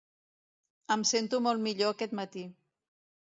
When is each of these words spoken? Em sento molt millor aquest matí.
Em 0.95 1.03
sento 1.09 1.41
molt 1.49 1.63
millor 1.67 1.93
aquest 1.97 2.17
matí. 2.21 2.47